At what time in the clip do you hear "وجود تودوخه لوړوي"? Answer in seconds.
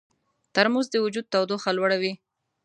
1.05-2.13